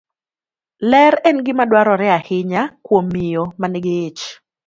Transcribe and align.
Ler 0.93 1.13
en 1.29 1.37
gima 1.45 1.63
dwarore 1.69 2.07
ahinya 2.17 2.61
kuom 2.85 3.05
miyo 3.13 3.43
ma 3.59 3.67
nigi 3.69 3.95
ich. 4.07 4.23